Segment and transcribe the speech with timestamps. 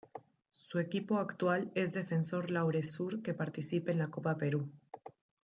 [0.49, 4.67] Su equipo actual es Defensor Laure Sur que participa en la Copa Perú.